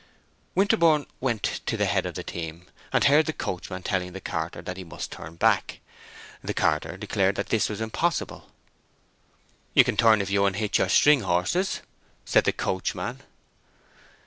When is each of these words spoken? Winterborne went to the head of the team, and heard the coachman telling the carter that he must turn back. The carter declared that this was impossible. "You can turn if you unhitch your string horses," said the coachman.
Winterborne 0.55 1.05
went 1.19 1.43
to 1.67 1.77
the 1.77 1.85
head 1.85 2.07
of 2.07 2.15
the 2.15 2.23
team, 2.23 2.65
and 2.91 3.03
heard 3.03 3.27
the 3.27 3.33
coachman 3.33 3.83
telling 3.83 4.13
the 4.13 4.19
carter 4.19 4.59
that 4.63 4.75
he 4.75 4.83
must 4.83 5.11
turn 5.11 5.35
back. 5.35 5.79
The 6.43 6.55
carter 6.55 6.97
declared 6.97 7.35
that 7.35 7.49
this 7.49 7.69
was 7.69 7.79
impossible. 7.81 8.49
"You 9.75 9.83
can 9.83 9.97
turn 9.97 10.19
if 10.19 10.31
you 10.31 10.43
unhitch 10.45 10.79
your 10.79 10.89
string 10.89 11.19
horses," 11.19 11.81
said 12.25 12.45
the 12.45 12.51
coachman. 12.51 13.21